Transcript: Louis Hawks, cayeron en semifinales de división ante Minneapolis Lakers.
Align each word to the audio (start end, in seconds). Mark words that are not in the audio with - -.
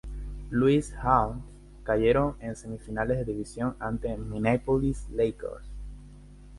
Louis 0.49 0.91
Hawks, 1.03 1.43
cayeron 1.83 2.35
en 2.39 2.55
semifinales 2.55 3.19
de 3.19 3.25
división 3.25 3.75
ante 3.79 4.17
Minneapolis 4.17 5.05
Lakers. 5.11 5.67